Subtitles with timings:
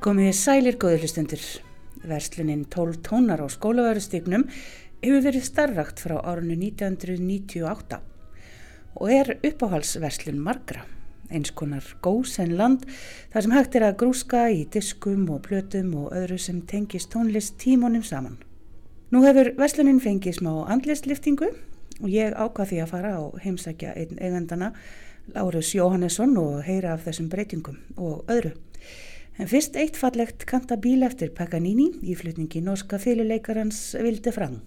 [0.00, 1.42] Komiði sælir góðurlustundur.
[2.08, 4.46] Verslunin 12 tónar á skólaværustygnum
[5.02, 7.98] hefur verið starrakt frá árunnu 1998
[8.96, 10.86] og er uppáhalsverslun margra.
[11.28, 12.86] Eins konar góðsenn land
[13.34, 17.60] þar sem hægt er að grúska í diskum og plötum og öðru sem tengist tónlist
[17.60, 18.40] tímonum saman.
[19.12, 21.52] Nú hefur verslunin fengið smá andlistliftingu
[22.00, 24.72] og ég ákvað því að fara á heimsækja einn eigandana
[25.36, 28.56] Lárus Jóhannesson og heyra af þessum breytingum og öðru.
[29.38, 34.60] En fyrst eitt fallegt kanta bíl eftir Paganini í flutningi norska fyrirleikarans Vilde Frang.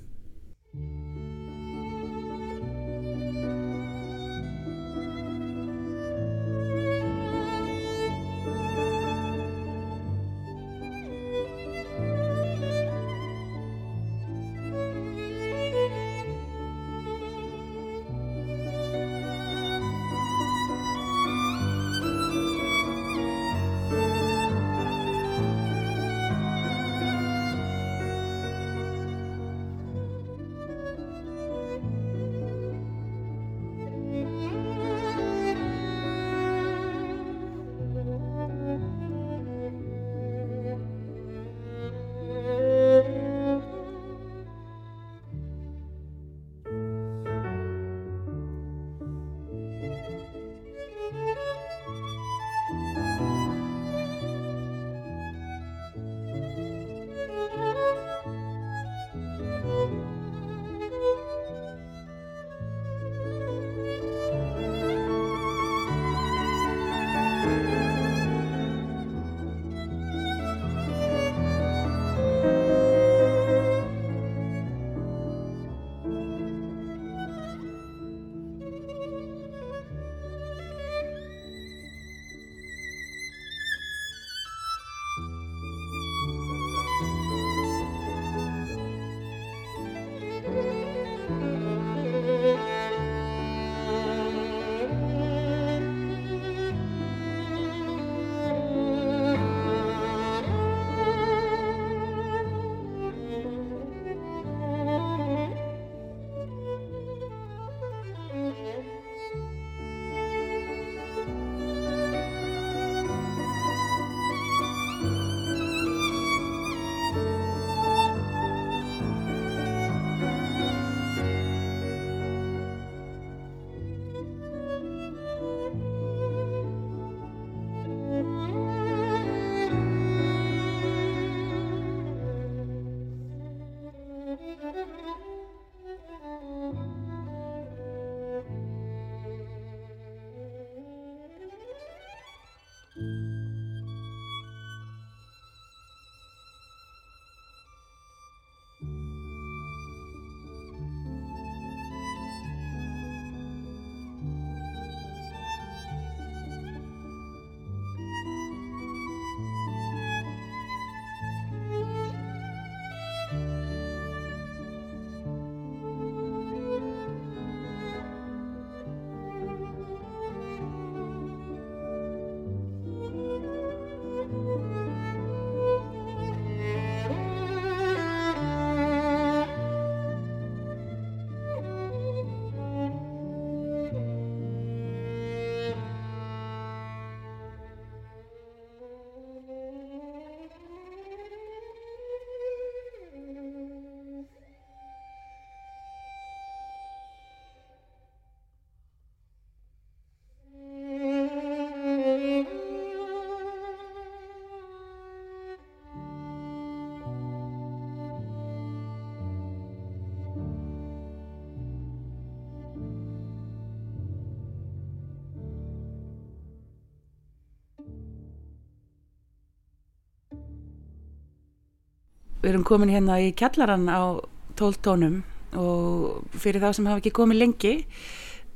[222.43, 224.19] Við erum komin hérna í kjallaran á
[224.59, 225.21] 12 tónum
[225.55, 227.73] og fyrir þá sem hafa ekki komið lengi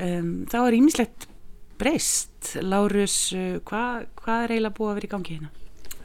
[0.03, 1.27] um, þá er ímislegt
[1.79, 2.57] breyst.
[2.67, 5.53] Lárus, uh, hvað hva er eiginlega búið að vera í gangi hérna?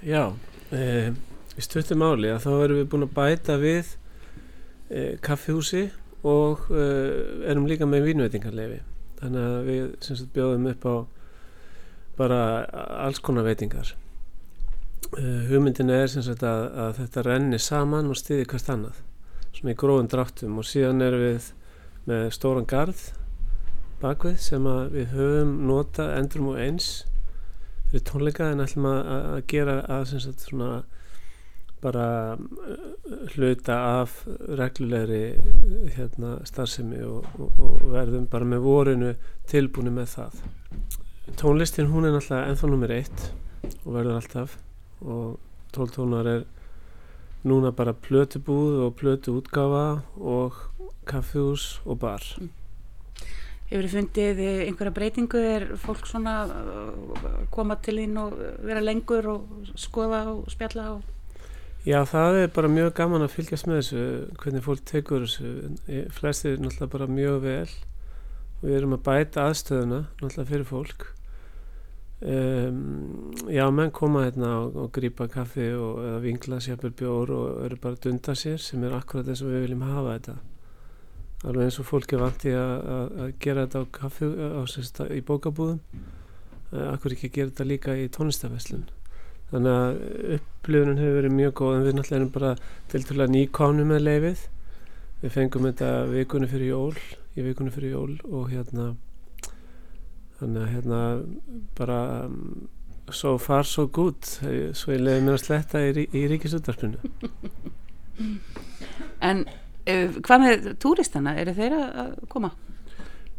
[0.03, 0.23] Já,
[0.71, 1.11] e,
[1.59, 3.91] í stuttum áli að þá erum við búin að bæta við
[4.91, 5.83] e, kaffihúsi
[6.27, 6.85] og e,
[7.51, 8.79] erum líka með vínveitingarlefi.
[9.19, 10.95] Þannig að við sagt, bjóðum upp á
[12.19, 12.41] bara
[13.03, 13.95] alls konar veitingar.
[15.23, 18.97] Uh, hugmyndin er sagt, að, að þetta renni saman og stiði hvert annað.
[19.55, 20.57] Svona í gróðum dráttum.
[20.59, 21.51] Og síðan erum við
[22.09, 22.99] með stóran gard
[24.03, 26.89] bakvið sem við höfum nota endrum og eins
[27.93, 28.49] fyrir tónleika.
[28.51, 30.73] En ætlum að, að gera að sagt, svona,
[31.85, 32.91] bara uh,
[33.37, 34.19] hluta af
[34.59, 35.23] reglulegri
[36.01, 39.15] hérna, starfsemi og, og, og verðum bara með vorinu
[39.55, 40.43] tilbúinu með það.
[41.39, 43.27] Tónlistin hún er náttúrulega ennþá nummer eitt
[43.85, 44.59] og verður alltaf
[45.05, 45.39] og
[45.75, 46.43] tóltónar er
[47.45, 50.53] núna bara plötubúð og plötuútgáfa og
[51.07, 52.23] kaffjús og bar.
[52.39, 52.51] Mm.
[53.73, 55.41] Hefur þið fundið einhverja breytingu?
[55.41, 61.07] Er fólk svona uh, koma til þín og vera lengur og skoða og spjalla og...
[61.83, 64.03] Já það er bara mjög gaman að fylgjast með þessu
[64.43, 65.73] hvernig fólk tekur þessu.
[66.15, 67.73] Flestir er náttúrulega bara mjög vel.
[68.61, 71.09] Og við erum að bæta aðstöðuna náttúrulega fyrir fólk
[72.23, 77.65] Um, já, menn koma hérna og, og grýpa kaffi og, eða vingla sérpur bjór og
[77.67, 80.37] eru bara að dunda sér sem er akkurat eins og við viljum hafa þetta.
[81.43, 85.19] Alveg eins og fólk er vant í að gera þetta á kaffi á, sérsta, í
[85.27, 85.83] bókabúðum.
[86.73, 88.87] Uh, akkur ekki gera þetta líka í tónlistafesslun
[89.53, 92.53] þannig að upplifunum hefur verið mjög góð en við náttúrulega erum bara
[92.89, 94.45] til til að nýkánu með leifið
[95.23, 96.95] við fengum þetta vikunni fyrir jól
[97.37, 98.87] í vikunni fyrir jól og hérna
[100.43, 101.01] þannig að hérna
[101.79, 102.69] bara um,
[103.13, 104.25] so far so good.
[104.77, 106.99] Svo ég leiði mér að sletta í, í ríkisutdarpinu
[109.29, 110.53] En uh, hvað með
[110.83, 112.51] túristana, eru þeir að koma?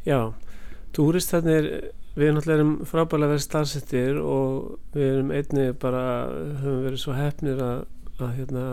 [0.07, 0.19] Já,
[0.95, 1.69] túristanir
[2.13, 4.47] við náttúrulega erum frábæðilega verið starfsettir og
[4.93, 6.03] við erum einni bara,
[6.61, 7.79] höfum verið svo hefnir að,
[8.19, 8.65] að hérna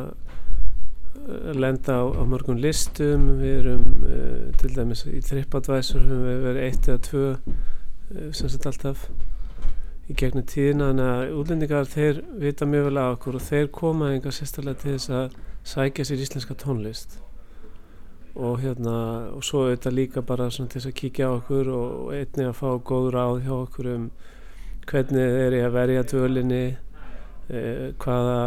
[1.56, 3.22] lenda á, á mörgum listum.
[3.40, 7.79] Við erum uh, til dæmis í TripAdvisor höfum við verið eitt eða tvö Eh,
[8.10, 9.06] sem sagt alltaf
[10.10, 10.90] í gegnum tíðina.
[10.94, 14.94] En að útlendingar þeir vita mjög vel á okkur og þeir koma einhver sérstaklega til
[14.96, 15.38] þess að
[15.72, 17.18] sækja sér íslenska tónlist.
[18.34, 18.96] Og hérna
[19.34, 22.68] og svo þetta líka bara til þess að kíkja á okkur og einni að fá
[22.90, 24.06] góð ráð hjá okkur um
[24.90, 26.64] hvernig þeir eru að verja dvölinni
[27.50, 28.40] eh, hvaða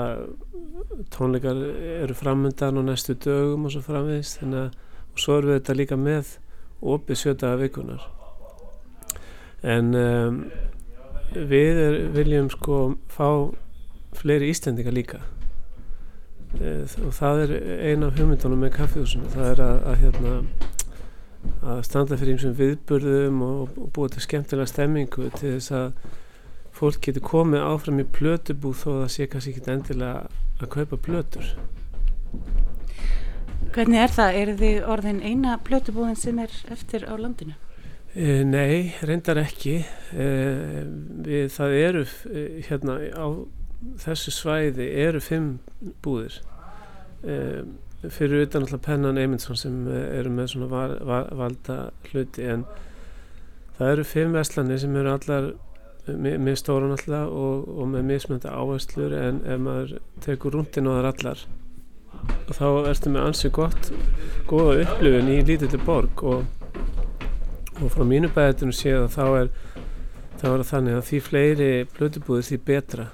[1.13, 1.59] tónleikar
[2.03, 4.81] eru framöndan á næstu dögum og svo framvegist þannig að
[5.13, 6.35] og svo eru við þetta líka með
[6.95, 8.22] opið sjötaða vikunar
[9.63, 10.39] en um,
[11.33, 12.79] við er, viljum sko
[13.11, 13.27] fá
[14.13, 15.21] fleiri Íslendinga líka
[16.59, 17.53] e, og það er
[17.89, 20.33] eina af hugmyndunum með kaffihúsinu það er að, að, hérna,
[21.73, 26.11] að standa fyrir eins og viðburðum og, og búa til skemmtilega stemmingu til þess að
[26.73, 30.27] fólk getur komið áfram í plötubúð þó að það sé kannski ekki endilega
[30.59, 31.55] að kaupa plötur
[33.73, 34.35] Hvernig er það?
[34.37, 37.55] Er þið orðin eina plötubúðin sem er eftir á landinu?
[38.13, 39.79] E, nei, reyndar ekki.
[40.13, 40.27] E,
[41.25, 43.27] við, það eru e, hérna á
[44.03, 45.55] þessu svæði eru fimm
[46.05, 46.37] búðir.
[48.03, 51.77] Fyrir utan alltaf Pennan Eymundsson sem eru með svona var, var, valda
[52.09, 52.65] hluti en
[53.77, 55.53] það eru fimm veslanir sem eru allar
[56.07, 59.93] með stórun alltaf og, og með mismönda áherslur en ef maður
[60.25, 61.45] tekur rúndin á þar allar
[62.51, 63.93] þá erstu með ansið gott
[64.49, 66.62] góða upplifun í lítilli borg og
[67.83, 69.51] og frá mínu bæðitunum séð að þá er
[70.39, 73.05] þá er það þannig að því fleiri blödubúðir því betra.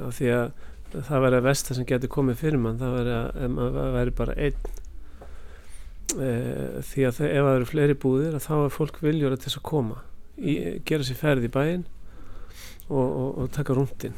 [0.00, 0.52] Af því að
[1.06, 4.70] það væri að vesta sem getur komið fyrir mann það það væri bara einn.
[6.10, 6.30] E,
[6.90, 10.00] því að ef það eru fleiri búðir þá er fólk viljur að þess að koma
[10.40, 10.54] í,
[10.88, 11.84] gera sér ferð í bæin
[12.88, 14.16] og, og, og taka rúndin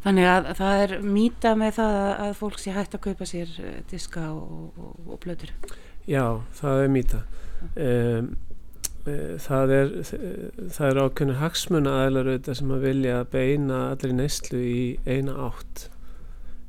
[0.00, 3.80] Þannig að það er mýta með það að fólk sé hægt að kaupa sér eh,
[3.90, 5.52] diska og, og blöður.
[6.08, 7.20] Já, það er mýta.
[7.76, 8.30] Um,
[9.40, 14.60] það er það er ákveðinu hagsmuna aðlar auðvitað sem að vilja að beina allir neyslu
[14.60, 15.88] í eina átt.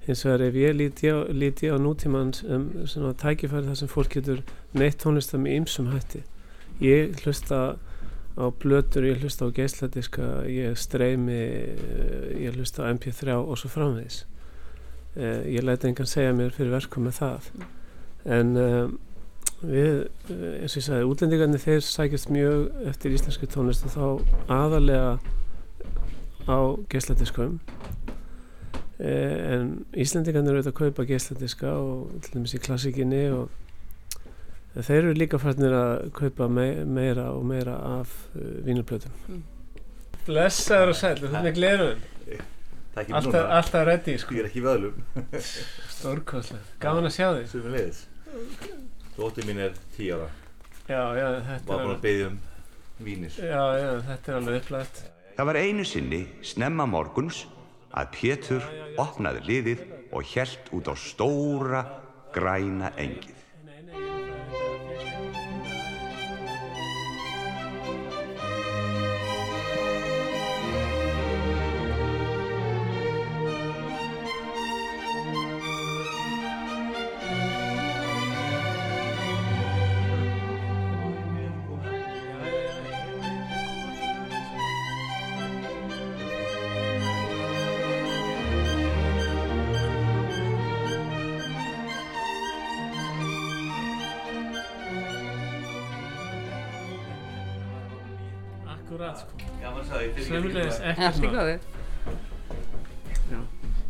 [0.08, 4.16] Hins vegar ef ég líti á, líti á nútíman um, svona tækifæri þar sem fólk
[4.18, 4.44] getur
[4.76, 6.24] neitt tónlista með ymsum hætti.
[6.82, 7.78] Ég hlusta
[8.38, 11.42] á blötur, ég hlusta á geisladiska ég streymi
[12.40, 14.26] ég hlusta á mp3 og svo framvegs
[15.18, 17.48] ég læti engan segja mér fyrir verkum með það.
[18.32, 18.94] En um,
[19.62, 24.06] við, eins og ég sagði, útlendingarnir þeir sækjast mjög eftir íslenski tónlist og þá
[24.56, 25.20] aðalega
[26.50, 26.60] á
[26.90, 27.60] gesladiskum
[28.98, 33.52] eh, en Íslandingarnir eru auðvitað að kaupa gesladiska og til dæmis í klassikinni og
[34.76, 39.42] þeir eru líka færðinir að kaupa me meira og meira af uh, vínuplötum mm.
[40.28, 42.08] Blessaður og sæl, þetta er gleruðin
[42.92, 44.36] Alltaf, alltaf reddi sko.
[44.36, 44.98] Ég er ekki vöðlum
[45.96, 47.46] Stórkoslega, gaman að sjá þig.
[47.54, 48.02] Sumulegis
[49.16, 50.28] Dóttir mín er 10 ára.
[50.88, 52.40] Já, já, þetta Var bara að beðja um
[53.02, 55.00] Já, já, þetta er alveg upplægt
[55.38, 57.46] Það var einu sinni, snemma morguns
[57.98, 58.68] að Pétur
[59.02, 61.82] opnaði liðið og helt út á stóra
[62.36, 63.41] græna engið
[99.12, 99.32] Akkurat sko.
[100.28, 101.58] Sömulegis í svona.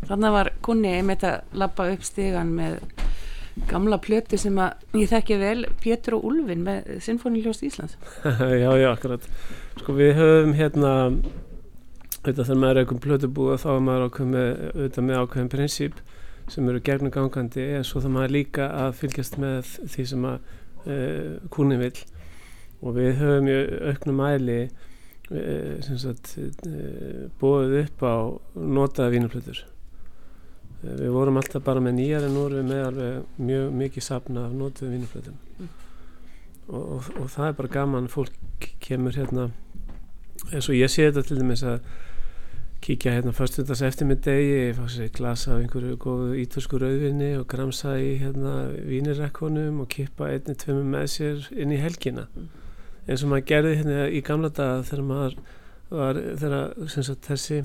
[0.09, 2.79] Þannig var kunni einmitt að lappa upp stigan með
[3.69, 7.97] gamla plötu sem að ég þekki vel Pétur og Úlfin með Sinfoniljóst Íslands.
[8.63, 9.27] já, já, akkurat.
[9.79, 10.93] Sko við höfum hérna,
[12.21, 16.01] auðvitað þegar maður er eitthvað plötubúið þá er maður auðvitað með ákveðin prinsíp
[16.51, 20.49] sem eru gegnum gangandi en svo það maður líka að fylgjast með því sem að
[20.89, 21.99] uh, kúnin vill
[22.81, 23.51] og við höfum
[23.91, 24.61] auknum mæli
[25.31, 28.15] sem sagt uh, búið upp á
[28.55, 29.63] notaða vínuplötur.
[30.81, 34.07] Uh, við vorum alltaf bara með nýjar en nú erum við með alveg mjög mikið
[34.07, 35.39] safna af notuðu vínuplötum
[36.71, 39.49] og, og, og það er bara gaman fólk kemur hérna.
[40.51, 41.83] Eins og ég sé þetta til dæmis að
[42.81, 47.35] kíkja hérna fyrstundas eftir með degi fá sér eitt glas af einhverju góðu ítörsku rauðvinni
[47.37, 52.25] og gramsa í hérna vínirekkonum og kippa einni tveimur með sér inn í helgina
[53.07, 55.37] eins og maður gerði hérna í gamla daga þegar maður
[55.91, 57.61] var þegar sagt, þessi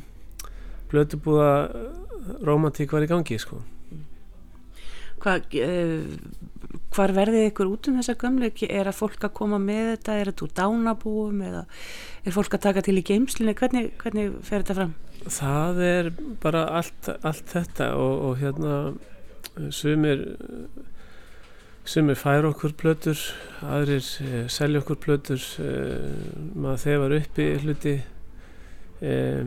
[0.91, 1.51] blötubúða
[2.47, 3.63] romantík var í gangi sko
[5.23, 6.53] Hva, uh,
[6.95, 8.51] hvar verðið ykkur út um þessa gömlu?
[8.69, 10.17] Er að fólk að koma með þetta?
[10.21, 11.41] Er þetta úr dánabúum?
[11.47, 11.63] Eða
[12.23, 13.55] er fólk að taka til í geimslunni?
[13.57, 14.93] Hvernig, hvernig fer þetta fram?
[15.25, 16.11] Það er
[16.45, 20.23] bara allt, allt þetta og, og hérna sumir
[21.87, 23.21] sumir færa okkur plötur
[23.63, 26.07] aðrir eh, selja okkur plötur eh,
[26.55, 27.95] maður þefar uppi hluti.
[29.01, 29.43] Eh,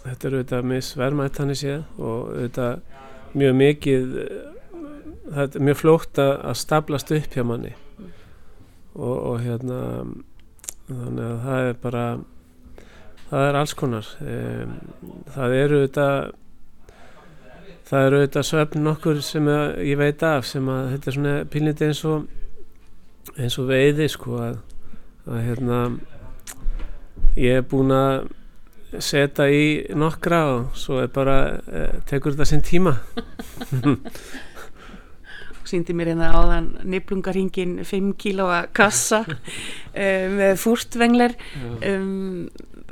[0.00, 4.42] þetta er auðvitað misvermætt hann séð og auðvitað mjög mikið eh,
[5.30, 7.72] það er mjög flókt að, staplast upp hjá manni.
[8.98, 9.80] Og, og hérna
[10.90, 12.04] þannig að það er bara
[13.30, 14.12] það er alls konar.
[15.30, 16.32] Það eru auðvitað
[17.90, 19.48] það eru auðvitað svefn nokkur sem
[19.82, 24.36] ég veit af sem að þetta er svona pínlítið eins og eins og veiði sko
[24.40, 24.60] að,
[25.26, 25.80] að hérna
[27.38, 28.30] ég er búin að
[29.02, 31.36] setja í nokkra og svo er bara
[31.70, 32.96] eh, tekur þetta sinn tíma
[35.70, 39.36] Sýndi mér hérna áðan nýplungarhingin 5 kílóa kassa um,
[40.40, 41.36] með fúrtvengler
[41.86, 42.48] um,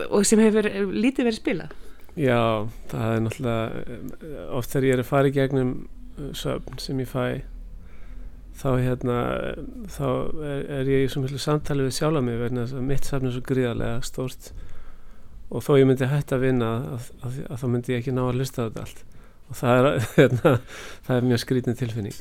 [0.06, 1.72] og sem hefur lítið verið spilað.
[2.18, 5.72] Já, það er náttúrulega eh, oft þegar ég er að fara í gegnum
[6.18, 7.24] eh, söfn sem ég fæ
[8.58, 9.18] þá hérna
[9.94, 13.06] þá er, er ég í svo mjög samtali við sjálf mig vegna þess að mitt
[13.06, 14.50] söfn er svo gríðarlega stórt.
[15.48, 18.24] Og þó ég myndi hægt að vinna að, að, að þá myndi ég ekki ná
[18.26, 19.04] að hlusta þetta allt.
[19.48, 20.56] Og það er, hérna,
[21.06, 22.18] það er mjög skrítin tilfinning.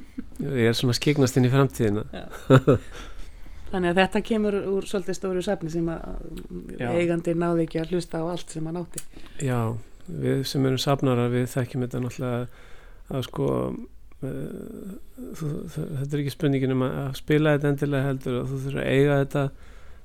[0.46, 2.02] Ég er svona skeignast inn í framtíðina
[3.76, 6.06] Þannig að þetta kemur úr svolítið stóru safni sem að
[6.80, 6.86] Já.
[6.96, 9.02] eigandi náði ekki að hlusta á allt sem hann átti.
[9.44, 9.60] Já,
[10.08, 12.46] við sem erum safnarar við þekkjum þetta náttúrulega
[13.12, 14.94] að sko uh,
[15.36, 18.94] þú, þetta er ekki spurningin um að spila þetta endilega heldur og þú þurfur að
[18.94, 19.44] eiga þetta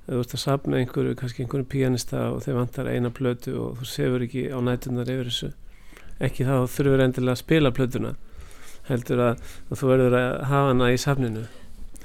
[0.09, 3.87] þú ert að safna einhverju, kannski einhverju píanista og þeir vantar eina plötu og þú
[3.87, 5.51] sefur ekki á nætunar yfir þessu
[6.21, 8.13] ekki þá þurfur endilega að spila plötuna
[8.89, 11.47] heldur að, að þú verður að hafa hana í safninu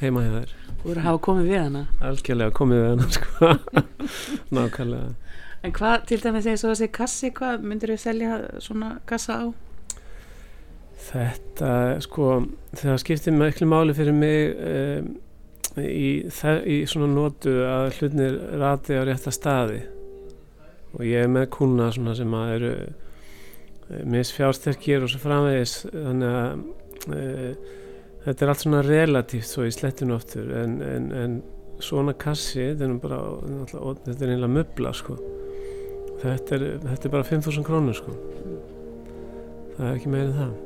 [0.02, 1.80] heima hjá þær Þú verður að hafa komið við hana.
[2.08, 3.52] algjörlega komið við hana sko.
[4.54, 5.14] Nákvæmlega.
[5.66, 9.44] En hvað, til dæmis þegar svo þessi kassi, hvað myndir við selja svona kassa á?
[11.06, 11.70] Þetta,
[12.06, 12.28] sko,
[12.78, 15.08] það skiptir miklu máli fyrir mig um,
[15.82, 19.80] í, í svona notu að hlutnir rati á rétta staði.
[20.96, 22.72] Og ég er með kuna svona sem að eru
[24.14, 25.80] misfjársterkir og svo framvegis.
[25.92, 26.62] Þannig að
[27.10, 27.74] uh,
[28.26, 31.40] þetta er allt svona relatíft svo í slettinu oftur en, en, en
[31.82, 33.22] svona kassi þetta er, bara,
[33.70, 35.18] þetta er einlega möbla sko.
[36.22, 38.14] Þetta er, þetta er bara 5.000 krónur sko.
[39.76, 40.65] Það er ekki meira en það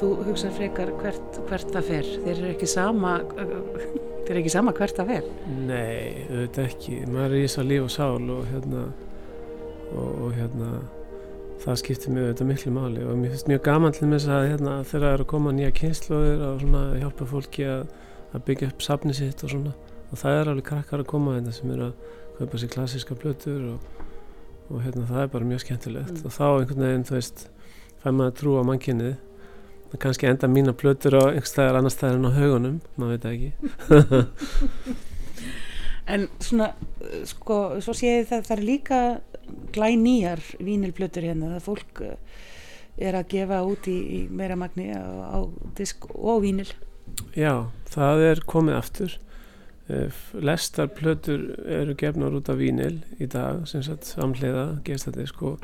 [0.00, 2.10] þú hugsa frekar hvert, hvert það fer.
[2.24, 3.14] Þeir eru ekki sama,
[4.26, 5.30] þeir eru ekki sama hvert það fer.
[5.68, 6.98] Nei, auðvitað ekki.
[7.10, 8.84] Maður er í þess að líf og sál og hérna,
[9.92, 10.70] og, og hérna,
[11.62, 14.74] það skiptir mig auðvitað miklu máli og mér finnst mjög gaman til þess að hérna,
[14.84, 17.86] þegar það eru að koma nýja kynnslóðir og svona hjálpa fólki að,
[18.36, 19.72] að byggja upp safni sitt og svona
[20.06, 23.64] og það er alveg krakkar að koma þetta sem eru að kaupa sér klassíska blötur
[23.72, 24.04] og,
[24.68, 26.26] og hérna það er bara mjög skemmtilegt Mm.
[26.28, 27.46] og þá einhvern veginn, þú veist,
[28.04, 29.35] fær maður að trúa mannkynnið það
[30.02, 33.50] kannski enda mína blötur á einhverstaðar annar staðar en á haugunum, maður veit ekki
[36.06, 36.68] En svona,
[37.26, 38.98] sko, svo séð það, það er líka
[39.74, 41.56] glænýjar vínilplötur hérna.
[41.56, 42.12] Það fólk uh,
[42.96, 45.38] er að gefa út í, í meira magni á, á
[45.78, 46.68] disk og vínil.
[47.34, 49.16] Já, það er komið aftur.
[49.86, 55.62] Eh, Lestar plötur eru gefnar út af vínil í dag, sem sagt samhliða gestadisk og,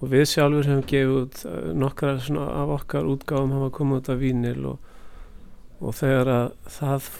[0.00, 4.22] og við sjálfur hefum gefið út eh, nokkra af okkar útgáðum hafa komið út af
[4.22, 4.78] vínil og,
[5.80, 6.46] og þegar að
[6.78, 7.10] það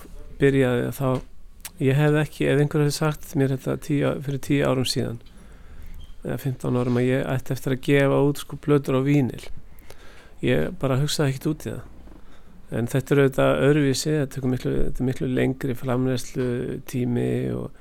[0.41, 1.09] byrjaði þá
[1.81, 5.21] ég hef ekki, ef einhver hefði sagt mér þetta tíu, fyrir tíu árum síðan
[6.25, 9.45] eða 15 árum að ég ætti eftir að gefa út sko plötur á vínil
[10.45, 11.87] ég bara hugsaði ekkert út í það.
[12.71, 16.49] En þetta er auðvitað öðruvísi þetta er miklu, þetta er miklu lengri framlegslu
[16.89, 17.80] tími og,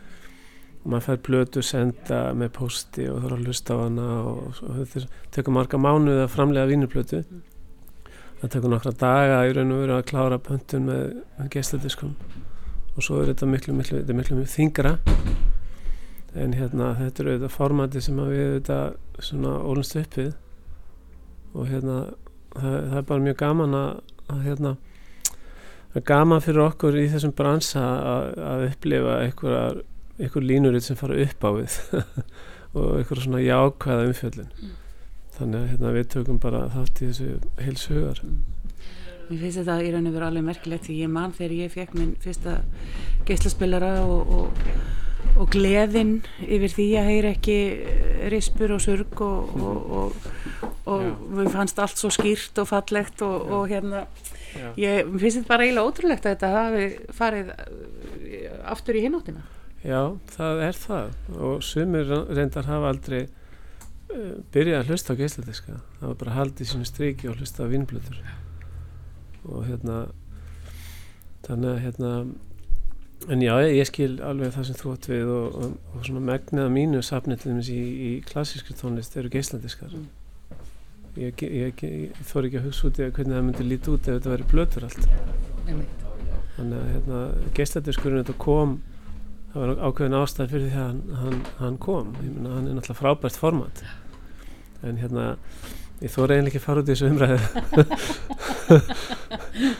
[0.80, 4.78] og maður fær blötu senda með posti og þarf að hlusta á hana og, og
[4.80, 5.06] þetta
[5.36, 7.24] tekur marga mánuð að framlega vínuplötu.
[8.40, 12.14] Það tekur nokkra daga í raun og veru að klára pöntun með, með gestadiskum
[12.96, 14.96] og svo er þetta miklu, miklu, þetta miklu, miklu þingra
[16.40, 20.32] en hérna þetta er auðvitað formati sem við auðvitað svona ólumst uppið
[21.56, 21.98] og hérna
[22.56, 23.92] það, það er bara mjög gaman að
[24.30, 24.76] að hérna
[25.90, 29.80] það er gaman fyrir okkur í þessum bransa að, að upplifa einhver,
[30.20, 31.80] einhver línuritt sem fara upp á við
[32.78, 34.78] og einhver svona jákvæða umfjöldin mm.
[35.38, 38.40] þannig að hérna, við tökum bara þátt í þessu heils hugar mm.
[39.30, 41.92] Mér finnst þetta í raun og veru alveg merkilegt því ég mann þegar ég fekk
[41.94, 42.56] minn fyrsta
[43.28, 44.64] geislaspillara og, og,
[45.38, 47.60] og gleðin yfir því að heyra ekki
[48.34, 50.18] rispur og surg og,
[50.90, 51.06] og
[51.38, 54.08] við fannst allt svo skýrt og fallegt og hérna
[54.50, 54.74] Já.
[54.82, 59.46] ég finnst þetta bara eiginlega ótrúlegt að þetta hafi farið uh, aftur í hináttina
[59.86, 60.02] Já,
[60.36, 61.14] það er það.
[61.40, 65.80] Og sumir reyndar hafa aldrei uh, byrjað að hlusta á geisladiska.
[66.00, 68.22] Það var bara haldið sínu striki og hlusta á vinnblöður
[69.50, 70.02] og hérna
[71.48, 72.12] þannig að hérna
[73.28, 76.72] en já, ég skil alveg það sem þú átt við og, og, og svona megniða
[76.74, 79.96] mínu sapnitlimis í, í klassískri tónlist eru geisladiskar.
[79.96, 80.08] Mm.
[81.20, 84.08] Ég, ég, ég þór ekki að hugsa út í að hvernig það myndi líti út
[84.08, 85.10] ef þetta væri blötur allt.
[86.60, 87.20] Þannig að hérna,
[87.58, 88.78] geistadiskurinn þetta kom
[89.54, 92.08] það var ákveðin ástæð fyrir því að hann, hann, hann kom.
[92.20, 93.84] Myna, hann er náttúrulega frábært format.
[94.86, 95.26] En hérna
[96.00, 97.40] ég þór eiginlega ekki fara út í þessu umræðu.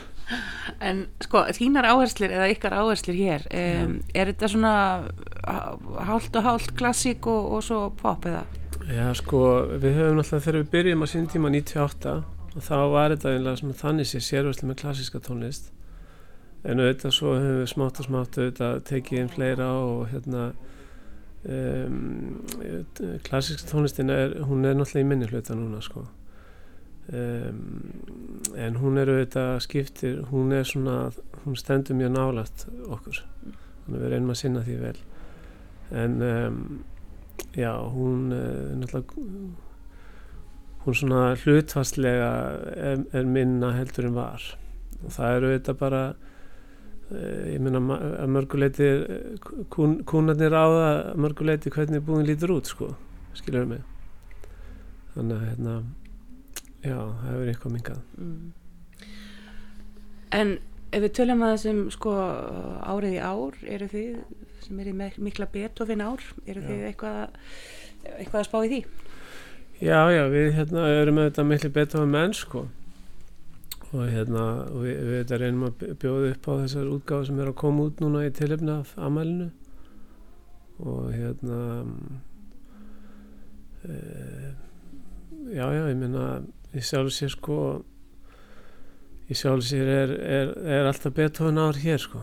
[0.80, 4.74] En sko, þínar áherslir eða ykkar áherslir hér um, er þetta svona
[6.08, 8.44] hálft og hálft klassík og, og svo pop eða?
[8.88, 9.42] Já sko
[9.74, 12.14] við höfum náttúrulega þegar við byrjum á sín tíma 98
[12.54, 15.68] og þá var þetta einlega svona þannig sér sérværslega með klassíska tónlist
[16.64, 20.50] en auðvitað svo höfum við smátt og smátt auðvitað tekið inn fleira og hérna
[21.48, 22.40] um,
[23.24, 26.04] klassíska tónlistin er, hún er náttúrulega í minni hluta núna sko.
[27.10, 27.62] Um,
[28.54, 31.10] en hún er auðvitað skiptir, hún er svona
[31.44, 33.24] hún stendur mjög nálagt okkur.
[33.86, 34.96] Þannig að við reynum að sinna því vel.
[35.90, 36.62] En um,
[37.56, 39.68] já, hún er náttúrulega
[40.80, 42.30] hún svona hlutfastlega
[42.72, 44.44] er, er minna heldur en var.
[45.00, 46.29] Og það eru þetta bara eh,
[47.10, 48.88] ég minna að mörguleiti
[49.72, 52.92] kún, kúnarnir á það að mörguleiti hvernig búin lítur út sko,
[53.34, 53.82] skiljaðu mig
[55.16, 55.74] þannig að hérna
[56.84, 58.40] já, það hefur eitthvað mingað mm.
[60.30, 60.52] En
[60.94, 62.14] ef við tölum að þessum sko
[62.86, 64.10] árið í ár eru þið
[64.62, 64.96] sem er í
[65.26, 67.38] mikla betofin ár eru þið eitthvað,
[68.18, 68.80] eitthvað að spá í því?
[69.80, 72.68] Já, já, við hérna, erum auðvitað miklu betofin menn sko
[73.90, 77.88] og hérna við, við reynum að bjóða upp á þessar útgáð sem er að koma
[77.88, 79.50] út núna í tilöfna af amælinu
[80.80, 81.60] og hérna
[83.84, 83.96] e,
[85.50, 86.26] já, já, ég minna
[86.72, 87.58] ég sjálf sér sko
[89.30, 92.22] ég sjálf sér er, er, er alltaf betofin ár hér sko.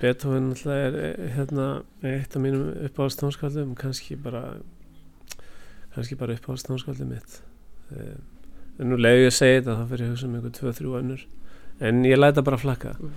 [0.00, 0.96] Beethoven alltaf er
[1.36, 1.68] hérna
[2.02, 4.56] eitt af mínum uppáhaldstónskaldum kannski bara
[5.94, 7.42] kannski bara uppáhaldstónskaldum mitt.
[7.92, 8.16] Eh,
[8.78, 10.98] en nú leiði ég að segja þetta þá fyrir ég að hugsa um einhver 2-3
[11.00, 11.24] önnur.
[11.84, 12.96] En ég læta bara flakka.
[13.00, 13.14] Mm.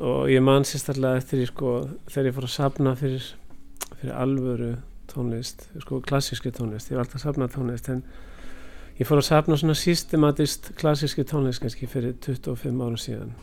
[0.00, 1.70] og ég man sérstaklega eftir ég sko
[2.08, 3.24] þegar ég fór að sapna fyrir,
[4.00, 4.70] fyrir alvöru
[5.10, 8.00] tónlist sko klassíski tónlist, ég var alltaf að sapna tónlist en
[8.96, 13.34] ég fór að sapna svona systematist klassíski tónlist kannski fyrir 25 árum síðan.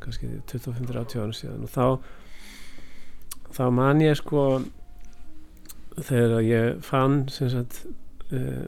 [0.00, 1.62] Kannski 25-30 ára síðan.
[1.66, 1.86] Og þá
[3.56, 4.46] þá man ég sko
[5.96, 7.86] þegar ég fann sagt,
[8.28, 8.66] uh,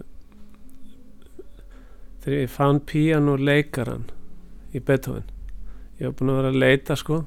[2.22, 4.06] þegar ég fann píjan og leikaran
[4.74, 5.26] í Beethoven
[5.98, 7.22] ég hef búin að vera að leita sko.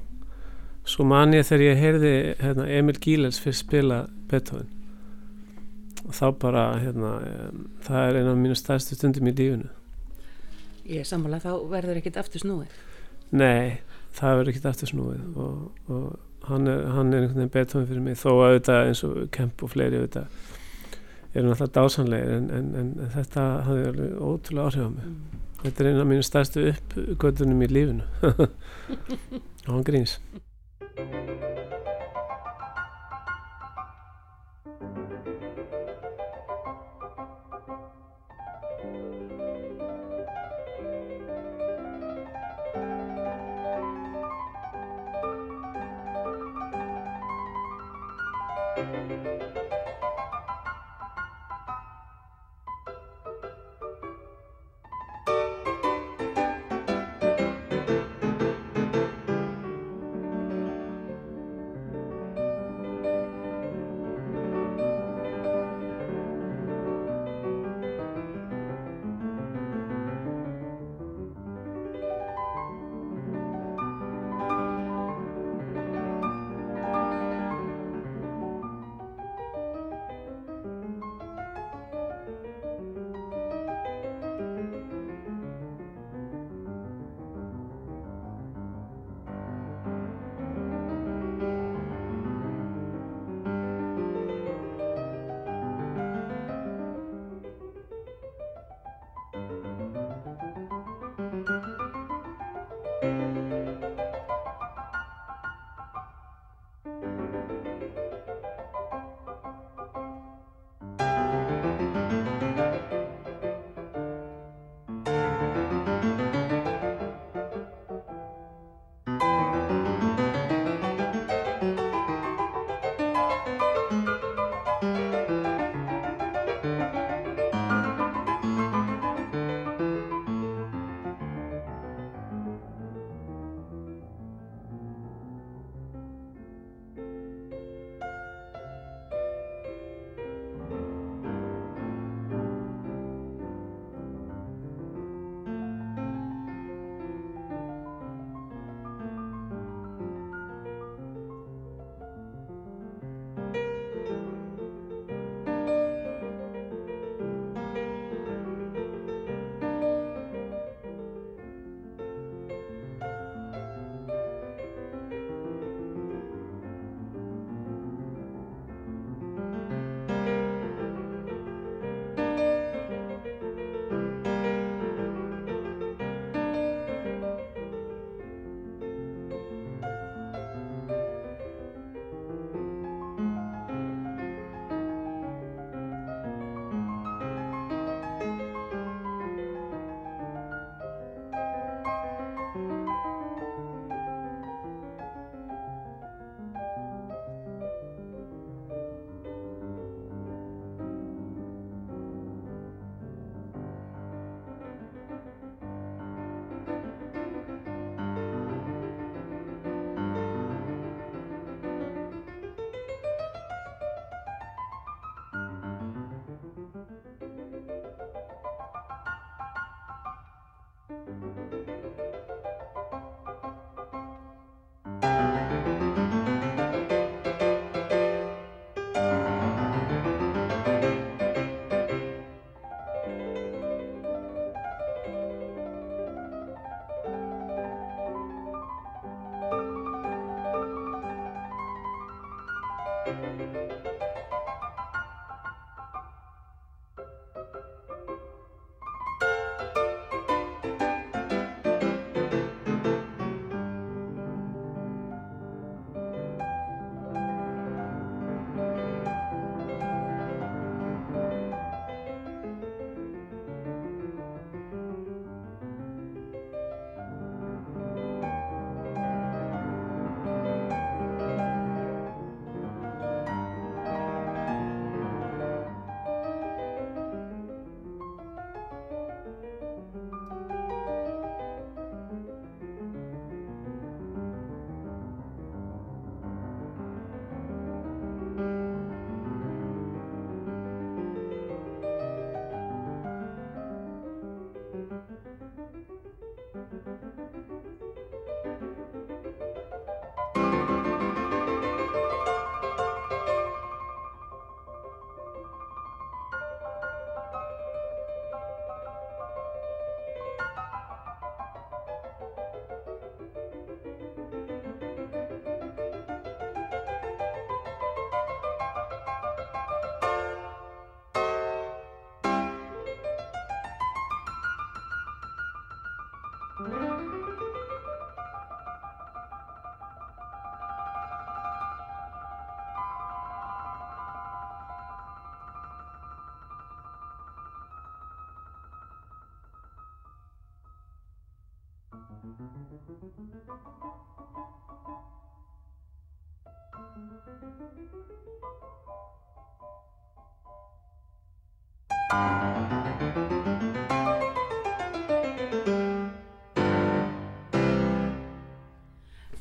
[0.88, 4.70] Svo man ég þegar ég heyrði hérna, Emil Gíles fyrst spila Beethoven.
[6.02, 7.12] Og þá bara hérna,
[7.86, 9.70] það er eina af mínu stærstu stundum í lífunu
[10.82, 12.72] Ég er sammála þá verður ekkit aftur snúið.
[13.30, 13.78] Nei
[14.16, 15.20] það verður ekkert aftur snúið.
[15.38, 15.60] Og,
[15.92, 19.20] og hann er, hann er einhvern veginn betóðum fyrir mig þó að þetta eins og
[19.36, 20.24] Kemp og fleiri þetta
[21.34, 25.06] eru náttúrulega dásanlegir en, en, en þetta hafði alveg ótrúlega áhrif á mig.
[25.06, 25.40] Mm.
[25.62, 28.04] þetta er eina af mínu stærstu uppgötunum í lífinu.
[29.66, 30.18] Á hann gríns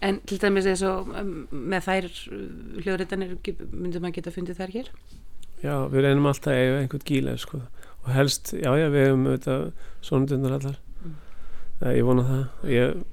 [0.01, 2.07] En til dæmis eins og um, með þær
[2.81, 3.35] hljóðritanir
[3.69, 4.87] myndum maður geta fundið þær hér?
[5.61, 7.61] Já, við reynum alltaf að eiga einhvern gíla sko.
[8.01, 9.67] og helst, já já, við hefum auðvitað
[10.01, 11.13] sonundundar allar Mm.
[11.81, 11.91] mm.
[11.97, 13.03] ég vona það ég,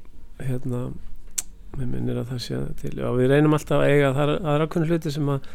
[0.45, 0.81] hérna
[1.79, 4.89] mér minnir að það sé til já, við reynum alltaf að eiga, það er, ákveðin
[4.93, 5.49] hluti sem að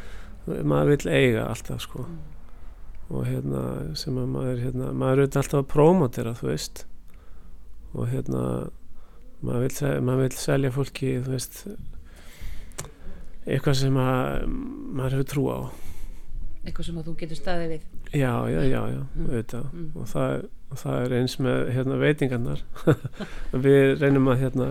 [0.69, 3.17] maður vil eiga alltaf sko Mm.
[3.17, 3.61] og hérna
[3.99, 6.83] sem að maður hérna, maður auðvitað alltaf að prómotera þú veist
[7.93, 8.43] og hérna
[9.43, 11.57] maður vil, maður vil selja fólki þú veist
[13.43, 15.59] eitthvað sem að maður hefur trú á
[16.63, 17.87] Eitthvað sem að þú getur staðið við?
[18.13, 19.25] Já, já, já, já, Mm.
[19.27, 19.65] auðvitað.
[19.73, 19.85] Mm.
[19.95, 20.43] og það,
[20.77, 22.59] það er eins með hérna, veitingarnar.
[23.65, 24.67] Við reynum að hérna,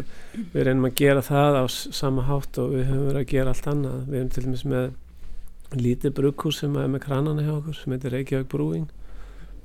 [0.55, 3.67] við reynum að gera það á sama hátt og við höfum verið að gera allt
[3.73, 4.01] annað.
[4.09, 4.93] Við erum til dæmis með
[5.83, 8.89] lítið brugghús sem er með kranana hjá okkur sem heitir Reykjavík Brewing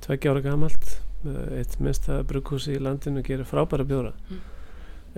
[0.05, 0.89] tveggja ára gamalt.
[1.25, 4.13] Með eitt minnsta brugghús í landinu gerir frábæra bjóra.
[4.29, 4.41] Mm.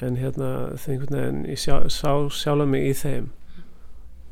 [0.02, 3.26] en hérna þegar einhvern veginn ég sá sjálfa mig í þeim.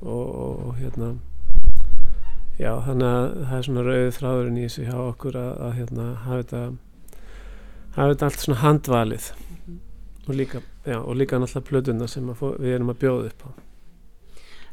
[0.01, 1.09] Og, og, og hérna
[2.57, 6.05] Já, þannig að það er svona rauðið þráðurinn í þessu hjá okkur að, að hérna,
[6.23, 6.61] hafa þetta
[7.97, 9.29] hafa þetta allt svona handvalið
[10.27, 13.49] og líka, já, og líka náttúrulega plötuna sem fó, við erum að bjóða upp á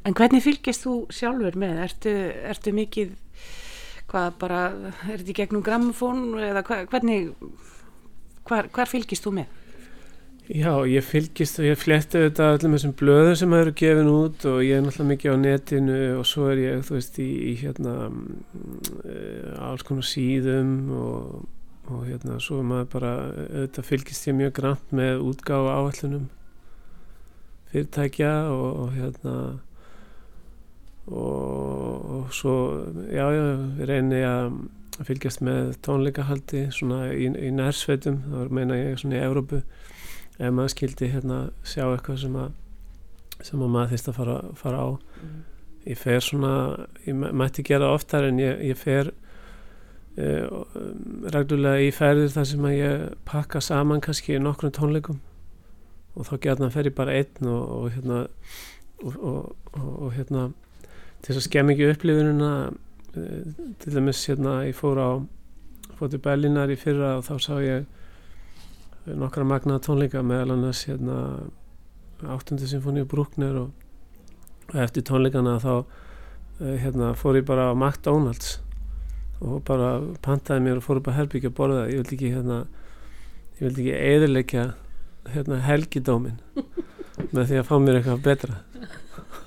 [0.05, 1.79] En hvernig fylgist þú sjálfur með?
[1.87, 2.11] Ertu,
[2.45, 3.15] ertu mikið,
[4.11, 4.59] hvað bara,
[5.09, 7.31] er í gegnum grammofón eða hva, hvernig,
[8.45, 9.55] hvar, hvar fylgist þú með?
[10.45, 14.59] Já, ég fylgist og ég fletti auðvitað öllum þessum blöðum sem eru gefin út og
[14.61, 17.95] ég er náttúrulega mikið á netinu og svo er ég, þú veist, í, í hérna
[18.13, 21.47] uh, alls konar síðum og,
[21.89, 23.13] og hérna svo er maður bara,
[23.47, 26.29] auðvitað fylgist ég mjög grannt með útgáfa áallunum
[27.73, 29.35] fyrirtækja og, og hérna
[31.09, 32.59] og, og svo
[33.09, 33.43] já, já,
[33.81, 34.61] við reyni að
[35.09, 39.65] fylgjast með tónleikahaldi svona í, í nærsveitum, þá meina ég svona í Evrópu
[40.39, 42.53] ef maður skildi hérna sjá eitthvað sem að
[43.45, 44.89] sem að maður þýrst að fara, fara á.
[45.85, 46.53] Ég fer svona
[47.05, 49.11] ég mæ- mætti gera oftar en ég, ég fer
[50.19, 50.65] uh,
[51.35, 55.19] reglulega í ferðir þar sem að ég pakka saman kannski nokkrum tónleikum.
[56.15, 58.21] Og þá gerðna fer ég bara einn og, og hérna
[59.03, 60.47] og, og, og, og hérna
[61.25, 65.11] til þess að skemm ekki upplifununa uh, til dæmis hérna ég fór á
[65.99, 67.85] fór til Berlínar í fyrra og þá sá ég
[69.05, 71.19] nokkra magnaða tónleika meðal annars hérna
[72.25, 72.57] 8.
[72.65, 73.73] symfóni Brúkner og,
[74.73, 78.59] og eftir tónleikana þá uh, hérna fór ég bara á McDonalds
[79.45, 82.59] og bara pantaði mér og fór upp að herbyggja að borða ég vildi ekki hérna
[83.59, 84.67] ég vildi ekki eðilegja
[85.35, 86.39] hérna helgidómin
[87.35, 88.61] með því að fá mér eitthvað betra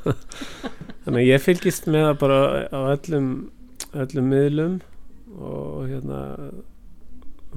[0.06, 2.40] þannig að ég fylgist með það bara
[2.70, 3.32] á öllum
[3.98, 4.78] öllum miðlum
[5.38, 6.22] og hérna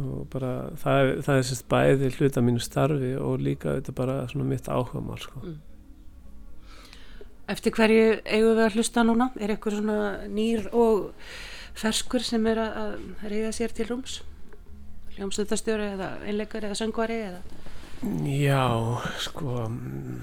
[0.00, 4.48] og bara það það er sérst bæði hluta mínu starfi og líka þetta bara svona
[4.48, 5.42] mitt áhuga mál sko.
[7.50, 9.30] Eftir hverju eigum við að hlusta núna?
[9.40, 11.10] Er eitthvað svona nýr og
[11.78, 14.20] ferskur sem er að, að reyða sér til rúms?
[15.16, 17.40] Hljómsveitastjóri eða einleikari eða söngvari eða?
[18.30, 18.62] Já,
[19.20, 20.20] sko mm,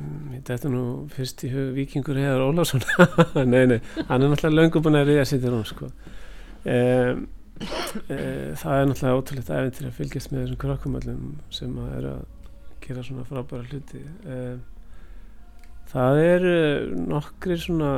[0.00, 0.82] mm, þetta er nú
[1.14, 2.82] fyrst í hug vikingur Heiðar Ólafsson
[3.52, 3.78] nei, nei,
[4.10, 5.88] hann er náttúrulega löngu búin að reyða sér til rúms sko.
[6.66, 7.24] um,
[7.56, 12.24] það er náttúrulega ótrúlegt æfintir að fylgjast með þessum krakkumöllum sem að er að
[12.86, 14.02] gera svona frábæra hluti.
[14.28, 14.40] E,
[15.90, 16.48] það er
[17.00, 17.92] nokkri svona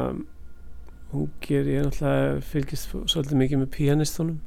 [1.12, 4.38] ungir, ég er náttúrulega fylgjast svolítið mikið með pianistunum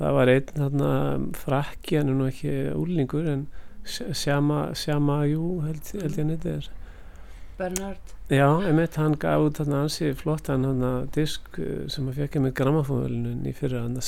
[0.00, 0.90] það var einn þarna
[1.36, 3.48] frakki, hann er nú ekki úrlingur en
[3.84, 6.68] Sjama, Sjama Jú held, held ég að þetta er
[7.60, 8.14] Bernhard?
[8.32, 11.60] Já, einmitt, hann gaf út þarna ansi flottan hann að disk
[11.92, 14.06] sem að fekk með grammafónvölinin í fyrra hann að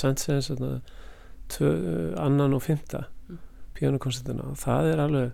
[1.68, 3.38] uh, annan og fymta Mm.
[3.78, 5.30] pianokoncertina og það er alveg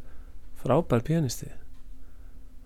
[0.60, 1.48] frábær pianisti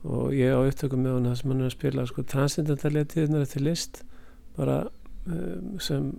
[0.02, 3.62] og ég á upptökum með hann sem hann er að spila sko transcendentallega tíðunar eftir
[3.62, 4.02] list
[4.56, 4.80] bara
[5.26, 6.10] um, sem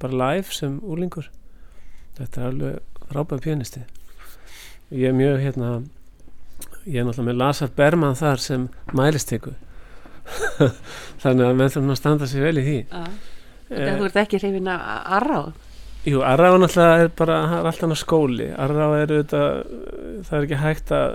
[0.00, 1.30] bara live sem úrlingur
[2.18, 3.84] þetta er alveg frábær pianisti
[4.92, 5.70] ég er mjög hérna
[6.84, 8.66] ég er náttúrulega með Lazar Berman þar sem
[8.96, 9.54] mælisteku
[11.22, 12.78] þannig að menn þurfum að standa sér vel í því.
[12.88, 13.04] Já.
[13.68, 15.44] Þegar þú ert ekki hrifin að arra á?
[16.04, 18.48] Jú, Arrá náttúrulega er bara er alltaf hann skóli.
[18.52, 19.46] Arrá er auðvitað
[20.28, 21.14] það er ekki hægt að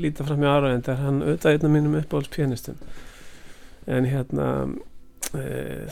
[0.00, 2.78] líta fram í Arrá en það er hann auðvitað einn af mínum uppáhalds pianistum
[3.86, 4.48] en hérna
[5.36, 5.42] e,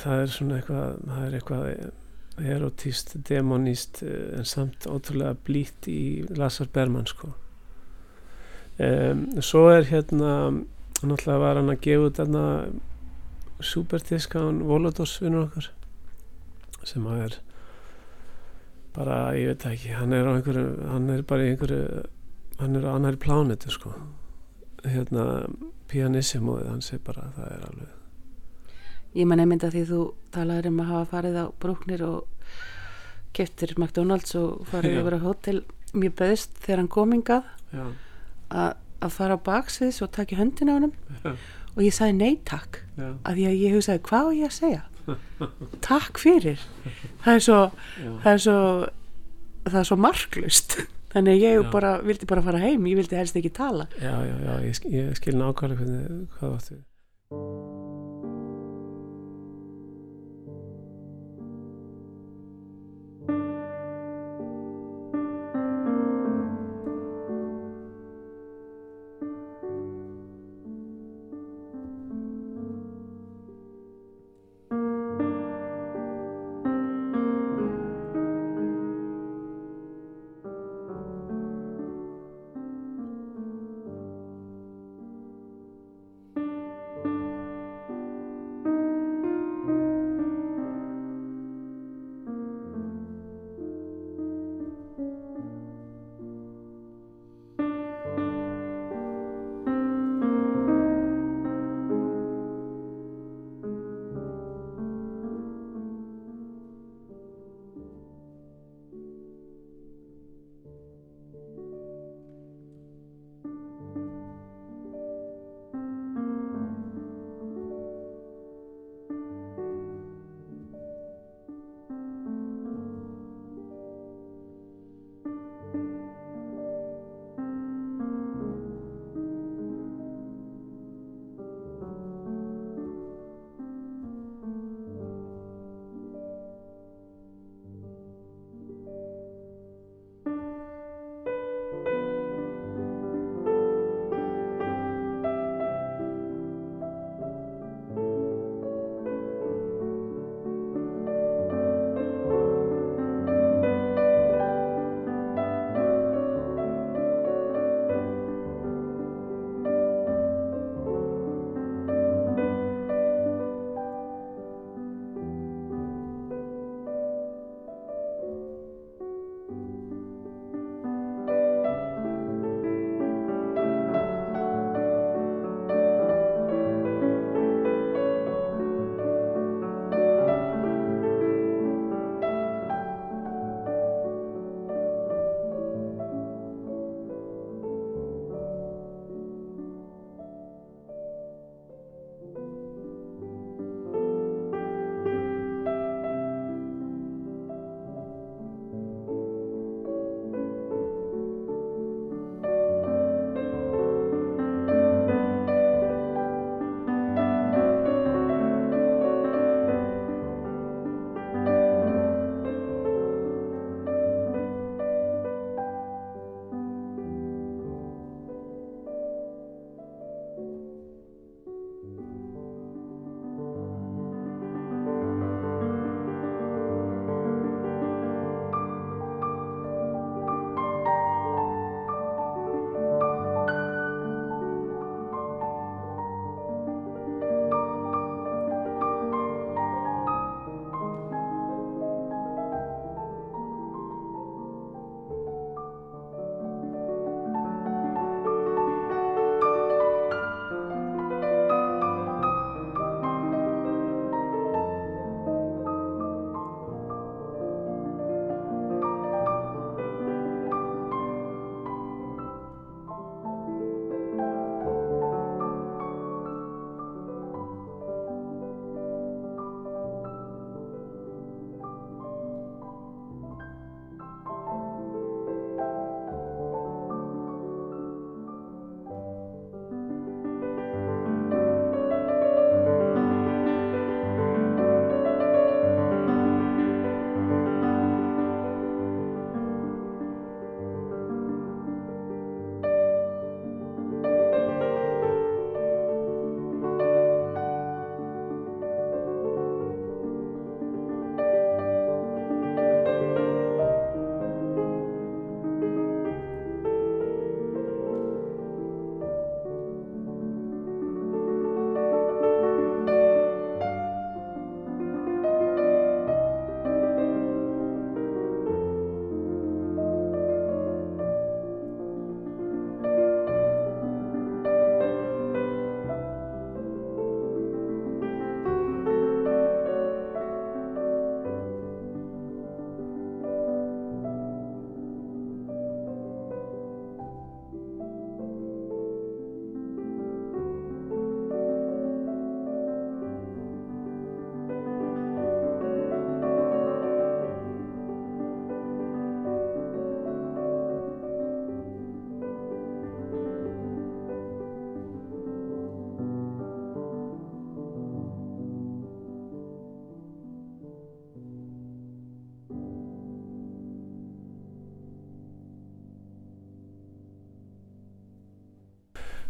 [0.00, 1.68] það er svona eitthvað það er eitthvað
[2.54, 7.30] erotíst, demoníst eh, en samt ótrúlega blít í Lazar Berman sko
[8.78, 10.34] um, svo er hérna
[11.04, 12.44] náttúrulega var hann að gefa út þarna
[13.64, 15.70] superdiskaun Volodos vinnur okkar
[16.84, 17.36] sem að er
[18.94, 22.04] bara, ég veit ekki hann er á einhverju, hann er bara í einhverju
[22.60, 23.90] hann er á annari plánetu sko.
[24.84, 25.46] Hérna
[25.90, 28.00] pianissimóðið, hann sé bara að það er alveg
[29.14, 30.00] Ég man einmitt að því þú
[30.34, 32.48] talaður um að hafa farið á brúknir og
[33.34, 35.00] keftir McDonalds og farið Já.
[35.02, 35.60] yfir á hótel.
[35.94, 37.84] Mér bauðst þegar hann komingað já,
[38.54, 41.34] að, fara á baksviðs og taka höndin á já,
[41.74, 42.80] og ég sagði nei takk.
[42.96, 44.82] Já, að því að ég hugsaði hvað á ég að segja?
[45.84, 46.62] Takk fyrir.
[47.24, 48.12] Það er svo já.
[48.22, 48.58] það er svo,
[49.66, 50.78] það er svo marklust
[51.12, 53.90] þannig að ég bara, vildi bara fara heim ég vildi helst ekki tala.
[53.98, 56.82] Já, já, já, ég, ég skil nákvæmlega hvernig, hvað það áttu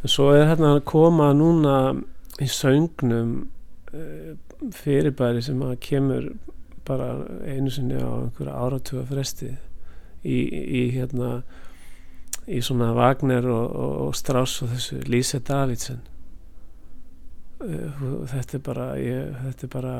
[0.04, 1.76] en svo er hérna að koma núna
[2.42, 3.34] í söngnum
[3.94, 4.34] uh,
[4.74, 6.32] fyrirbæri sem að kemur
[6.84, 7.14] bara
[7.48, 9.48] einu sinni á einhverja áratuga fresti
[10.20, 11.38] í, í hérna
[12.44, 16.02] í svona Wagner og, og, og Strauss og þessu Lise Davidsen.
[17.64, 19.96] Uh, þetta er bara ég, þetta er bara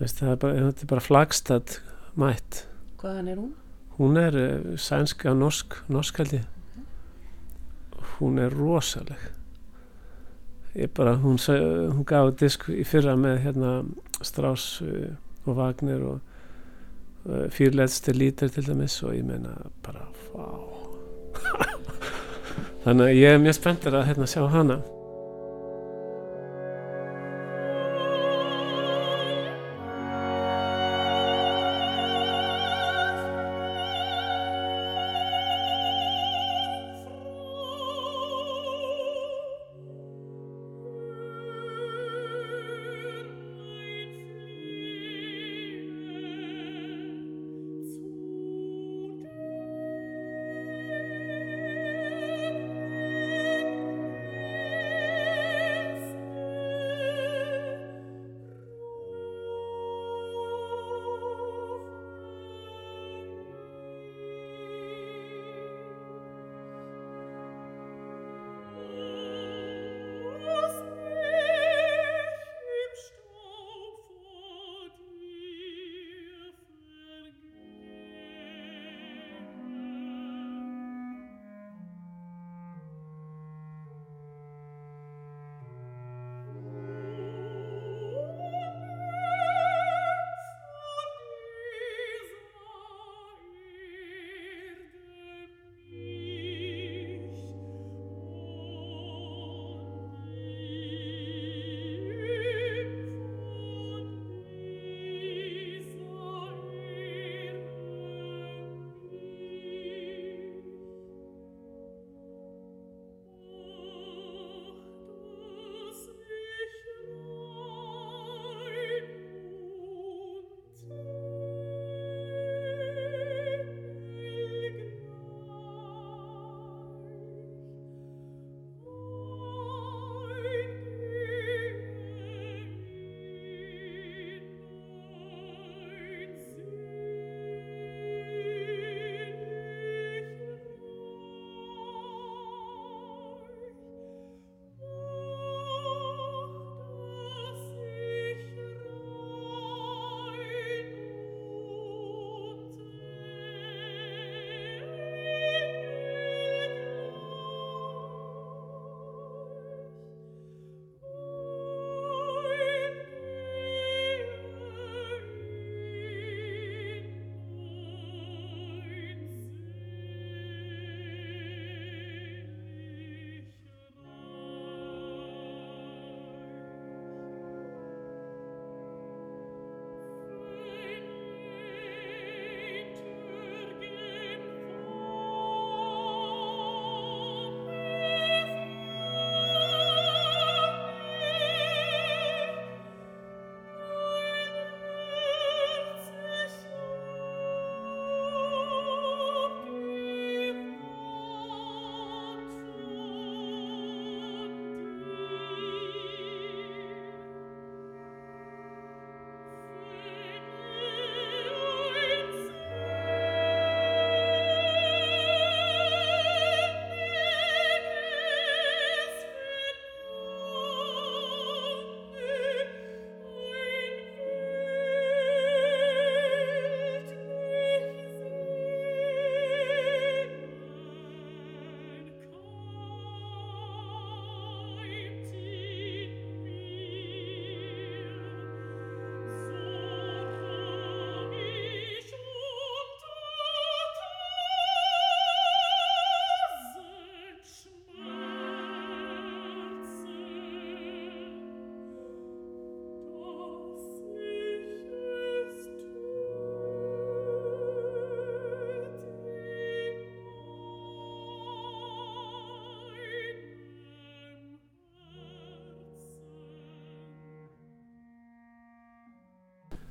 [0.00, 1.78] veist, er bara, þetta er bara flagstad
[2.18, 2.64] mætt.
[2.98, 3.52] Hvaðan er hún?
[4.00, 6.40] hún er uh, sænska norsk norskaldi
[8.20, 9.20] hún er rosaleg.
[10.78, 13.72] Ég bara hún, hún gaf disk í fyrra með hérna
[14.22, 15.10] Strauss uh,
[15.48, 16.20] og Wagner og
[17.26, 20.46] uh, fyrleðstir lítir til dæmis og ég meina bara vá.
[22.84, 24.78] Þannig að ég er mjög spenntur að hérna sjá hana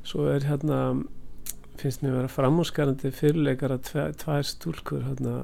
[0.09, 0.79] svo er hérna
[1.79, 5.37] finnst mér að vera framúskarandi fyrirleikara tvær, tvær stúlkur hérna.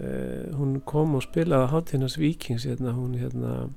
[0.00, 3.68] Uh, hún kom og spilaði á hátíðnars vikings hérna, hún hérna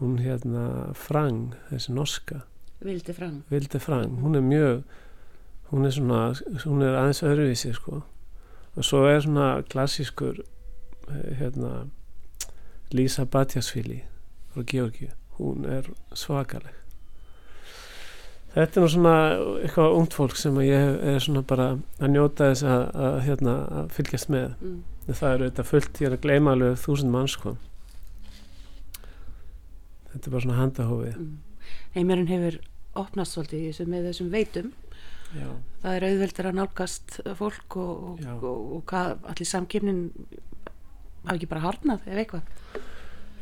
[0.00, 2.42] hún hérna Frang, þessi norska.
[2.84, 3.38] Vildi fram.
[3.52, 4.82] Vilde Frang, hún er mjög
[5.70, 6.20] hún er svona,
[6.66, 8.02] hún er aðeins öðruvísi sko.
[8.76, 11.86] Og svo er svona klassískur eh, hérna
[12.92, 14.02] Lísa Batjasvili
[14.50, 16.79] frá Georgi, hún er svakaleg
[18.54, 19.14] þetta er nú svona
[19.62, 21.68] eitthvað ungt fólk sem ég er svona bara
[22.00, 24.80] að njóta þess að, að, hérna, að fylgjast með Mm.
[25.10, 27.56] það eru þetta fullt, ég er að gleyma alveg þúsund mann sko
[30.12, 31.38] þetta er bara svona handahófið Mm.
[31.94, 32.56] Heimurinn hefur
[32.94, 34.72] opnast svolítið þessu með þessum veitum.
[35.34, 35.48] já,
[35.82, 40.00] Það er auðveldur að nálgast fólk og, og, og, og hvað allir samkipnin
[41.24, 42.42] hafa ekki bara harnað ef eitthvað.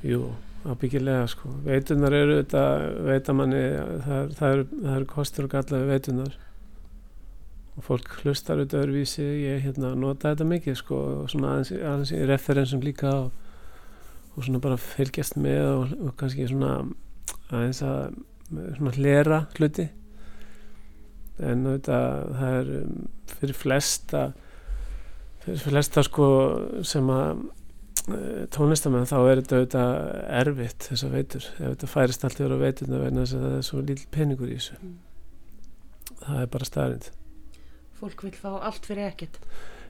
[0.04, 0.20] jú,
[0.66, 1.50] ábyggilega sko.
[1.66, 2.62] Veitunar eru þetta
[3.06, 3.62] veitamanni,
[4.04, 6.38] það, er- það, eru, eru kostur og galla við veitunar
[7.78, 12.10] og fólk hlustar auðvitað öðruvísi, ég hérna nota þetta mikið sko og svona aðeins, aðeins
[12.16, 13.28] í referensum líka og,
[14.34, 16.72] og svona bara fylgjast með og, og kannski svona
[17.52, 19.86] aðeins að svona hlera hluti.
[21.38, 22.98] En auðvitað það er um,
[23.38, 24.24] fyrir flesta
[25.44, 26.26] fyrir flesta sko
[26.82, 27.44] sem að
[28.54, 29.92] tónlistamenn þá er þetta auðvitað
[30.40, 31.48] erfitt þessar veitur.
[31.58, 34.58] Ef þetta færist allt yfir á veiturna þess að það er svo lítill peningur í
[34.58, 34.78] þessu.
[34.82, 34.96] Mm.
[36.24, 37.10] það er bara staðrind
[37.98, 39.38] Fólk vil fá allt fyrir ekkert.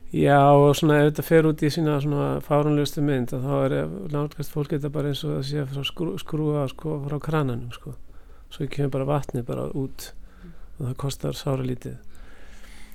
[0.08, 3.74] Já og svona ef þetta fer út í sína svona fáránlegustu mynd að þá er
[4.14, 7.92] náttúrulega fólk þetta bara eins og það sé frá skrú, skrúa sko frá krananum sko.
[8.48, 10.08] Svo kemur bara vatni bara út
[10.78, 11.98] og það kostar sára lítið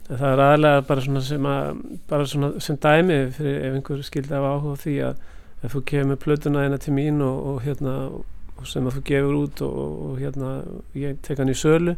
[0.10, 4.36] það er aðlega bara svona sem að bara svona sem dæmi fyrir ef einhver skildi
[4.38, 5.22] af áhuga því að
[5.64, 9.38] ef þú kemur plötuna eina til mín og, og hérna og sem að þú gefur
[9.39, 9.78] út og,
[10.10, 10.51] og hérna
[10.99, 11.95] ég tek hann í sölu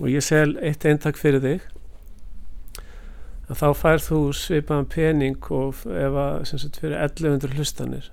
[0.00, 1.68] og ég sel eitt eintak fyrir þig
[3.50, 8.10] að þá fær þú svipaðan pening og ef að sem sagt fyrir 1100 hlustanir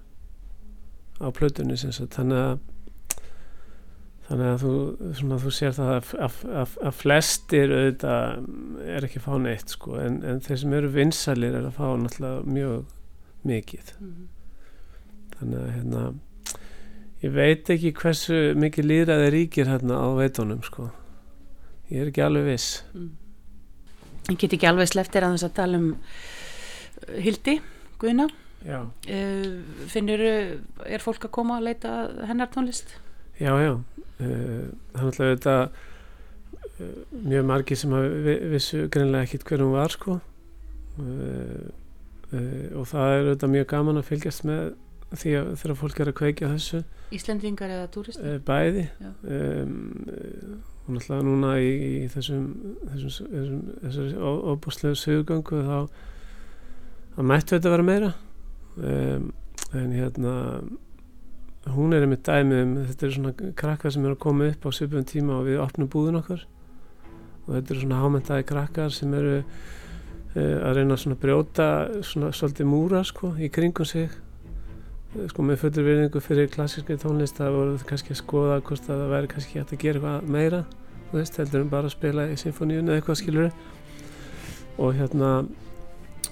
[1.22, 2.18] á plötunni sem sagt.
[2.18, 2.58] Þannig að
[4.28, 4.72] þannig að þú,
[5.20, 9.76] svona, þú sér það að, að, að, að flestir auðvitað er ekki að fá neitt
[9.76, 12.96] sko, en, en þeir sem eru vinsalir er að fá náttúrulega mjög
[13.48, 14.26] mikið Mm.
[15.38, 16.02] þannig að hérna
[17.24, 20.90] ég veit ekki hversu mikið líðræði ríkir hérna á veitunum sko
[21.92, 23.14] ég er ekki alveg viss Mm.
[24.28, 27.54] Ég get ekki alveg sleftir að þess að tala um uh, Hildi,
[28.02, 28.26] Guðna.
[28.68, 30.20] Uh, finnur,
[30.84, 31.94] er fólk að koma að leita
[32.28, 32.98] hennar tónlist?
[33.40, 33.74] Já, já.
[34.18, 35.58] Er náttúrulega þetta
[37.26, 40.20] mjög margir sem að vi, vissu greinlega ekkit hver hún var sko.
[40.98, 41.70] Uh,
[42.34, 44.64] uh, og það er auðvitað mjög gaman að fylgjast með
[45.14, 46.84] því að þegar fólk er að kveikja þessu.
[47.16, 48.28] Íslendingar eða túristar?
[48.28, 48.88] uh, bæði.
[49.24, 49.78] Um,
[50.88, 52.48] og náttúrulega núna í, í þessum,
[52.94, 58.12] þessum, þessum þessari óbúslegu sögugöngu þá mættu þetta vera meira.
[58.78, 59.32] Um,
[59.76, 60.34] en hérna
[61.76, 64.70] hún er einmitt dæmi um þetta eru svona krakkar sem eru að koma upp á
[64.76, 66.46] svipum tíma og við opnum búðun okkar.
[67.48, 71.68] Og þetta eru svona hámentaði krakkar sem eru uh, að reyna svona að brjóta
[72.06, 74.12] svona svolítið múra sko í kringum sig.
[75.16, 79.02] Eh, sko með fullur virðingu fyrir klassískri tónlist það voru kannski að skoða hvort að
[79.06, 80.66] það væri kannski hægt að gera eitthvað meira
[81.08, 83.52] þú veist, heldur en bara að spila í symfóníun eða eitthvað skilur
[84.78, 85.32] og hérna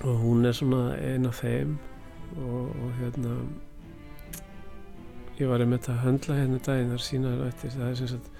[0.03, 1.77] og hún er svona ein af þeim.
[2.35, 3.37] Og, og hérna
[5.39, 7.75] ég var einmitt að höndla hérna daginn þar sína þar eftir.
[7.75, 8.31] Það er sem sagt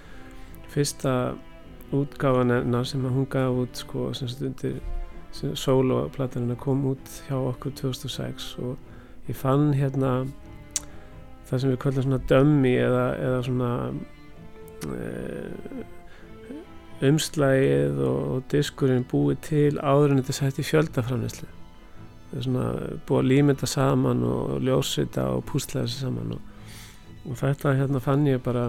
[0.72, 1.14] fyrsta
[1.94, 4.80] útgáfan hennar sem að hún gaf út sko sem sagt undir
[5.36, 10.24] soloplatanina kom út hjá okkur 2006 og ég fann hérna
[11.46, 13.70] það sem við kallum svona dömmi eða, eða svona
[14.96, 15.10] e,
[17.06, 21.48] umslægið og, og diskurinn búið til áður en þetta sætti fjöldaframneslu
[22.30, 22.66] það er svona
[23.06, 26.52] búið að límynda saman og ljósita og púsla þessi saman og,
[27.26, 28.68] og þetta hérna fann ég bara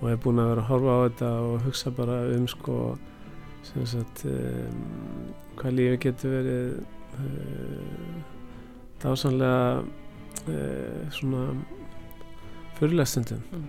[0.00, 2.78] og hef búin að vera að horfa á þetta og hugsa bara um sko
[3.64, 4.82] sem sagt um,
[5.56, 6.74] hvað lífi getur verið
[7.16, 8.18] uh,
[9.02, 11.46] dásanlega uh, svona
[12.78, 13.66] fyrirlestundum Mm.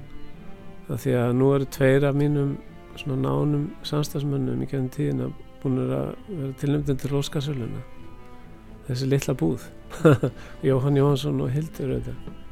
[0.88, 2.56] það því að nú eru tveir af mínum
[2.96, 5.30] svona nánum samstagsmönnum í gennum tíðina
[5.64, 7.82] búin að vera tilnæmdinn til Róskarsöluna
[8.88, 9.64] þessi litla búð.
[10.68, 12.45] Jóhann Jóhansson og Hildur auðvitað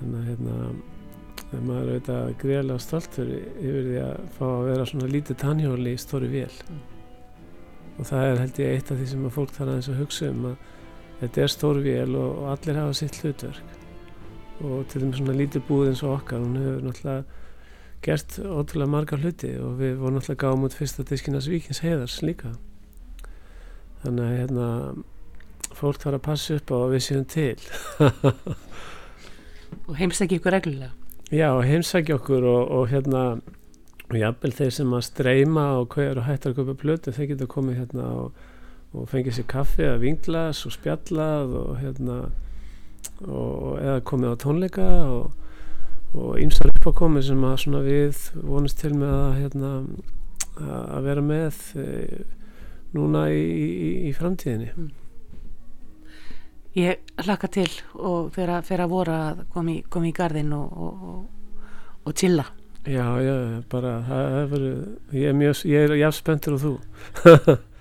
[0.00, 0.58] þannig að hérna
[1.62, 6.30] maður auðvitað greiðlega stoltur yfir því að fá að vera svona lítið tannhjóli í stóri
[6.32, 6.50] vél.
[6.70, 6.82] Mm.
[7.94, 10.30] og það er held ég eitt af því sem að fólk þarf aðeins að hugsa
[10.32, 10.56] um að
[11.20, 13.78] þetta er stór vél og, og allir hafa sitt hlutverk.
[14.64, 17.24] Og til dæmis svona lítið búð eins og okkar hún hefur náttúrulega
[18.04, 22.54] gert ótrúlega marga hluti og við vorum náttúrulega gáum út fyrsta diskinnas Víkins heiðars líka.
[24.02, 24.68] Þannig að hérna
[25.74, 27.56] fólk þarf að passa upp á að við séum til
[29.88, 30.90] Og heimsækja ykkur reglulega.
[31.32, 33.24] Já, heimsækja okkur og, og hérna
[34.10, 37.48] og jafnvel þeir sem að streyma og hver og hættar að köpa plötu þeir geta
[37.50, 38.42] komið hérna og,
[38.94, 42.18] og fengið sér kaffi eða vinglas og spjallað og hérna
[43.24, 45.32] og eða komið á tónleika og,
[46.14, 49.72] og ýmsar uppákomið sem að svona við vonast til með að hérna
[50.64, 51.86] að vera með e,
[52.94, 54.90] núna í, í, í framtíðinni
[56.74, 60.50] Ég hlakka til og fyrir að, fyrir að voru að koma í, kom í gardin
[60.56, 61.04] og, og,
[62.02, 62.48] og, chilla.
[62.84, 63.36] Já, já,
[63.70, 64.80] bara það, verið,
[65.14, 66.74] ég er mjög, ég er jafn spenntur og þú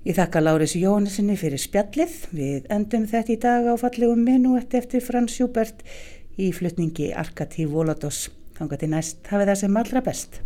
[0.00, 2.12] Ég þakka Láris Jóhannesinni fyrir spjallið.
[2.32, 5.82] Við endum þetta í dag á fallegum minuett eftir Frans Júbert
[6.40, 8.30] í flutningi Arkatív Volados.
[8.56, 10.40] Þannig til næst hafið það sem allra best.